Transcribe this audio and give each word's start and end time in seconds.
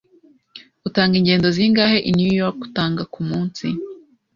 Utanga 0.87 1.13
ingendo 1.19 1.47
zingahe 1.55 1.97
i 2.09 2.11
New 2.17 2.31
York 2.41 2.57
utanga 2.67 3.01
kumunsi? 3.13 3.65